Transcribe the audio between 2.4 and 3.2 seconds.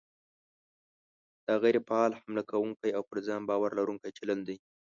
کوونکی او پر